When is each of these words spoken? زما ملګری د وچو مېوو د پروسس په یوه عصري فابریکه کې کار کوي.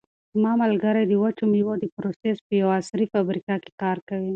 زما 0.33 0.51
ملګری 0.63 1.03
د 1.07 1.13
وچو 1.23 1.43
مېوو 1.51 1.73
د 1.79 1.85
پروسس 1.95 2.37
په 2.45 2.51
یوه 2.61 2.73
عصري 2.81 3.05
فابریکه 3.13 3.55
کې 3.63 3.71
کار 3.81 3.97
کوي. 4.09 4.29